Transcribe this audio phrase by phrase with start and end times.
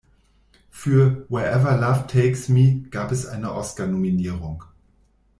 [0.71, 4.63] Für "Wherever Love Takes Me" gab es eine Oscarnominierung.